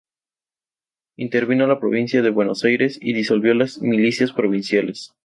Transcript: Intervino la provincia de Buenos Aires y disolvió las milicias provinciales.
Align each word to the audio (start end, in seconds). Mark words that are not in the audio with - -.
Intervino 1.15 1.67
la 1.67 1.79
provincia 1.79 2.23
de 2.23 2.31
Buenos 2.31 2.65
Aires 2.65 2.97
y 2.99 3.13
disolvió 3.13 3.53
las 3.53 3.83
milicias 3.83 4.31
provinciales. 4.31 5.13